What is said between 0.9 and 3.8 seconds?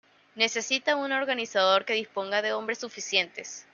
un organizador que disponga de hombres suficientes.